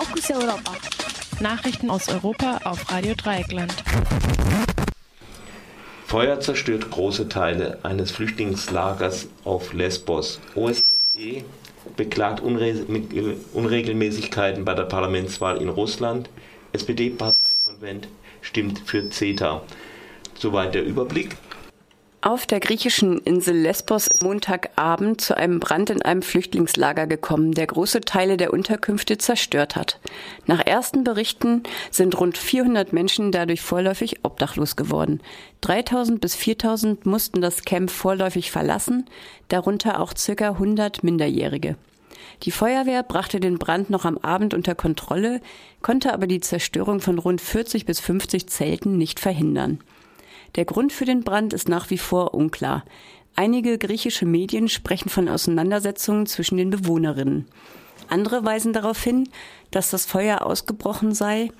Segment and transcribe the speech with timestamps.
[0.00, 0.72] Fokus Europa.
[1.40, 3.74] Nachrichten aus Europa auf Radio Dreieckland.
[6.06, 10.40] Feuer zerstört große Teile eines Flüchtlingslagers auf Lesbos.
[10.54, 11.44] OSZE
[11.96, 12.86] beklagt Unre
[13.52, 16.30] Unregelmäßigkeiten bei der Parlamentswahl in Russland.
[16.72, 18.08] SPD-Parteikonvent
[18.40, 19.60] stimmt für CETA.
[20.38, 21.36] Soweit der Überblick.
[22.22, 27.66] Auf der griechischen Insel Lesbos ist Montagabend zu einem Brand in einem Flüchtlingslager gekommen, der
[27.66, 29.98] große Teile der Unterkünfte zerstört hat.
[30.44, 35.22] Nach ersten Berichten sind rund 400 Menschen dadurch vorläufig obdachlos geworden.
[35.62, 39.08] 3000 bis 4000 mussten das Camp vorläufig verlassen,
[39.48, 41.76] darunter auch circa 100 Minderjährige.
[42.42, 45.40] Die Feuerwehr brachte den Brand noch am Abend unter Kontrolle,
[45.80, 49.80] konnte aber die Zerstörung von rund 40 bis 50 Zelten nicht verhindern.
[50.56, 52.84] Der Grund für den Brand ist nach wie vor unklar.
[53.36, 57.46] Einige griechische Medien sprechen von Auseinandersetzungen zwischen den Bewohnerinnen.
[58.08, 59.28] Andere weisen darauf hin,
[59.70, 61.50] dass das Feuer ausgebrochen sei,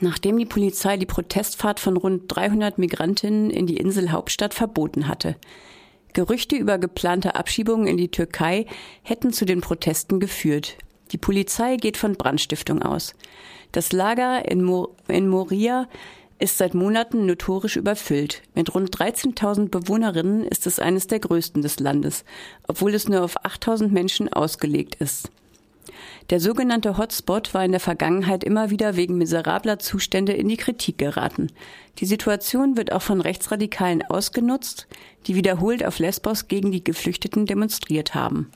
[0.00, 5.36] nachdem die Polizei die Protestfahrt von rund 300 Migrantinnen in die Inselhauptstadt verboten hatte.
[6.12, 8.66] Gerüchte über geplante Abschiebungen in die Türkei
[9.02, 10.76] hätten zu den Protesten geführt.
[11.12, 13.14] Die Polizei geht von Brandstiftung aus.
[13.72, 15.88] Das Lager in, Mor in Moria
[16.40, 18.42] ist seit Monaten notorisch überfüllt.
[18.54, 22.24] Mit rund 13.000 Bewohnerinnen ist es eines der größten des Landes,
[22.66, 25.30] obwohl es nur auf 8.000 Menschen ausgelegt ist.
[26.30, 30.96] Der sogenannte Hotspot war in der Vergangenheit immer wieder wegen miserabler Zustände in die Kritik
[30.96, 31.48] geraten.
[31.98, 34.86] Die Situation wird auch von Rechtsradikalen ausgenutzt,
[35.26, 38.50] die wiederholt auf Lesbos gegen die Geflüchteten demonstriert haben.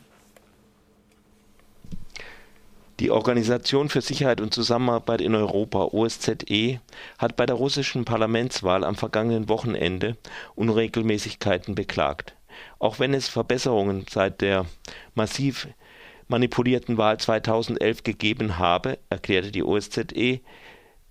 [3.01, 6.81] Die Organisation für Sicherheit und Zusammenarbeit in Europa (OSZE)
[7.19, 10.17] hat bei der russischen Parlamentswahl am vergangenen Wochenende
[10.55, 12.37] Unregelmäßigkeiten beklagt.
[12.79, 14.67] Auch wenn es Verbesserungen seit der
[15.15, 15.67] massiv
[16.29, 20.41] manipulierten Wahl 2011 gegeben habe, erklärte die OSZE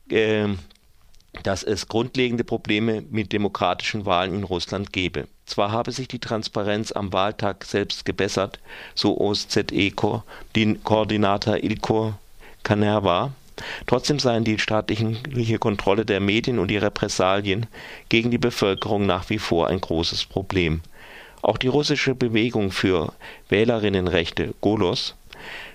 [0.10, 0.48] äh,
[1.42, 5.28] dass es grundlegende Probleme mit demokratischen Wahlen in Russland gebe.
[5.46, 8.60] Zwar habe sich die Transparenz am Wahltag selbst gebessert,
[8.94, 12.14] so OSZE-Koordinator Ilko
[12.62, 13.32] Kanerva,
[13.88, 17.66] trotzdem seien die staatliche Kontrolle der Medien und die Repressalien
[18.10, 20.82] gegen die Bevölkerung nach wie vor ein großes Problem.
[21.42, 23.12] Auch die russische Bewegung für
[23.50, 25.16] Wählerinnenrechte Golos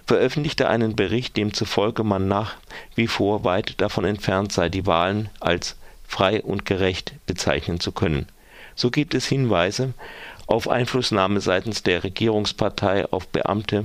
[0.06, 2.56] veröffentlichte einen Bericht, demzufolge man nach
[2.94, 8.26] wie vor weit davon entfernt sei, die Wahlen als frei und gerecht bezeichnen zu können.
[8.74, 9.92] So gibt es Hinweise
[10.46, 13.84] auf Einflussnahme seitens der Regierungspartei auf Beamte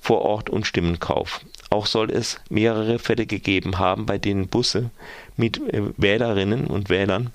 [0.00, 1.40] vor Ort und Stimmenkauf.
[1.70, 4.90] Auch soll es mehrere Fälle gegeben haben, bei denen Busse
[5.38, 7.30] mit äh, Wählerinnen und Wählern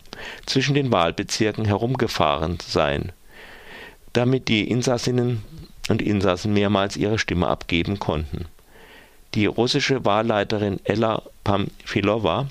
[0.45, 3.13] zwischen den Wahlbezirken herumgefahren seien,
[4.13, 5.43] damit die Insassinnen
[5.89, 8.45] und Insassen mehrmals ihre Stimme abgeben konnten.
[9.33, 12.47] Die russische Wahlleiterin Ella Pamfilova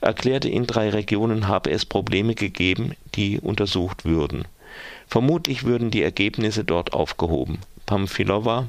[0.00, 4.44] erklärte, in drei Regionen habe es Probleme gegeben, die untersucht würden.
[5.08, 7.58] Vermutlich würden die Ergebnisse dort aufgehoben.
[7.86, 8.68] Pamfilova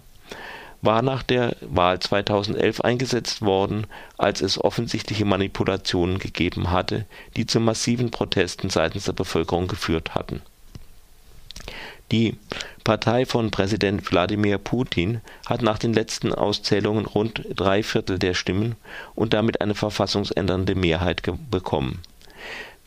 [0.81, 7.05] war nach der Wahl 2011 eingesetzt worden, als es offensichtliche Manipulationen gegeben hatte,
[7.35, 10.41] die zu massiven Protesten seitens der Bevölkerung geführt hatten.
[12.11, 12.38] Die
[12.83, 18.75] Partei von Präsident Wladimir Putin hat nach den letzten Auszählungen rund drei Viertel der Stimmen
[19.16, 22.03] und damit eine verfassungsändernde Mehrheit bekommen.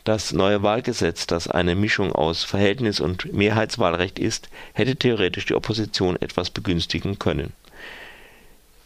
[0.05, 6.15] Das neue Wahlgesetz, das eine Mischung aus Verhältnis und Mehrheitswahlrecht ist, hätte theoretisch die Opposition
[6.21, 7.51] etwas begünstigen können.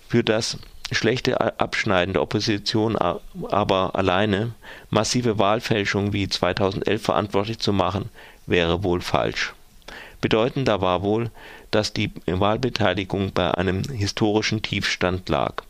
[0.10, 0.58] Für das
[0.92, 4.56] schlechte Abschneiden der Opposition aber alleine
[4.90, 8.10] massive Wahlfälschungen wie 2011 verantwortlich zu machen,
[8.48, 9.54] wäre wohl falsch
[10.24, 11.32] Bedeutender war wohl,
[11.70, 15.64] dass die Wahlbeteiligung bei einem historischen Tiefstand lag.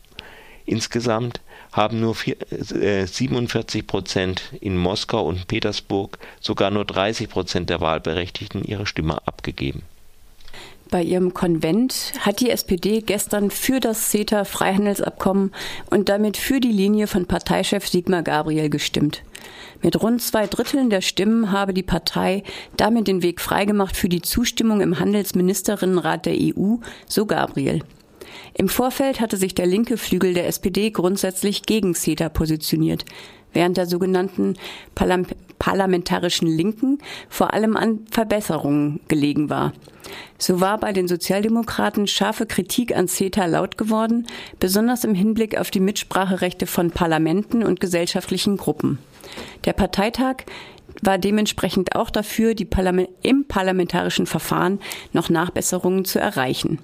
[0.64, 1.40] Insgesamt
[1.72, 8.62] haben nur 47 äh, Prozent in Moskau und Petersburg, sogar nur 30 Prozent der Wahlberechtigten
[8.62, 9.82] ihre Stimme abgegeben.
[10.94, 15.50] Bei ihrem Konvent hat die SPD gestern für das CETA-Freihandelsabkommen
[15.90, 19.24] und damit für die Linie von Parteichef Sigmar Gabriel gestimmt.
[19.82, 22.44] Mit rund zwei Dritteln der Stimmen habe die Partei
[22.76, 26.76] damit den Weg freigemacht für die Zustimmung im Handelsministerinnenrat der EU,
[27.08, 27.80] so Gabriel.
[28.56, 33.04] Im Vorfeld hatte sich der linke Flügel der SPD grundsätzlich gegen CETA positioniert,
[33.52, 34.54] während der sogenannten
[34.94, 35.26] Parlam
[35.64, 36.98] parlamentarischen Linken
[37.30, 39.72] vor allem an Verbesserungen gelegen war.
[40.36, 44.26] So war bei den Sozialdemokraten scharfe Kritik an CETA laut geworden,
[44.60, 48.98] besonders im Hinblick auf die Mitspracherechte von Parlamenten und gesellschaftlichen Gruppen.
[49.64, 50.44] Der Parteitag
[51.00, 54.80] war dementsprechend auch dafür, die Parlament im parlamentarischen Verfahren
[55.14, 56.78] noch Nachbesserungen zu erreichen.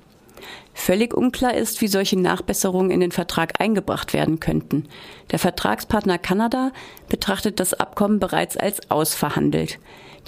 [0.80, 4.88] Völlig unklar ist, wie solche Nachbesserungen in den Vertrag eingebracht werden könnten.
[5.30, 6.72] Der Vertragspartner Kanada
[7.06, 9.78] betrachtet das Abkommen bereits als ausverhandelt.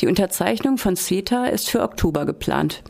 [0.02, 2.82] Die Unterzeichnung von CETA ist für Oktober geplant.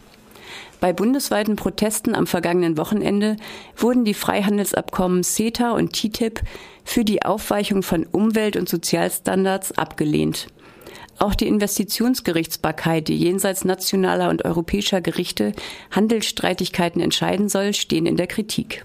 [0.80, 3.36] Bei bundesweiten Protesten am vergangenen Wochenende
[3.76, 6.40] wurden die Freihandelsabkommen CETA und TTIP
[6.82, 10.48] für die Aufweichung von Umwelt- und Sozialstandards abgelehnt.
[11.18, 15.52] Auch die Investitionsgerichtsbarkeit, die jenseits nationaler und europäischer Gerichte
[15.90, 18.84] Handelsstreitigkeiten entscheiden soll, stehen in der Kritik.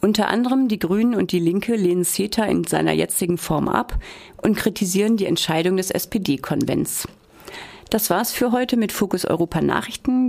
[0.00, 3.98] Unter anderem die Grünen und die Linke lehnen CETA in seiner jetzigen Form ab
[4.42, 7.08] und kritisieren die Entscheidung des SPD-Konvents.
[7.88, 10.22] Das war's für heute mit Fokus Europa Nachrichten.